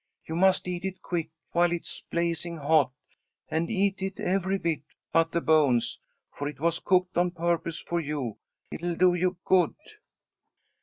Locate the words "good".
9.45-9.75